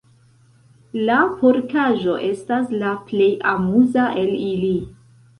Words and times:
La 1.09 1.17
porkaĵo 1.41 2.15
estas 2.27 2.71
la 2.83 2.93
plej 3.11 3.27
amuza 3.51 4.07
el 4.23 4.33
ili. 4.47 4.73